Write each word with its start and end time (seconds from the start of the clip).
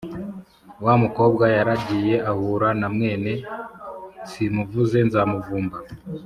wa 0.85 0.93
mukobwa 1.01 1.43
yaragiye 1.55 2.15
ahura 2.31 2.69
na 2.79 2.87
mwene… 2.95 3.31
simuvuze 4.29 4.97
nzamuvumba. 5.07 5.77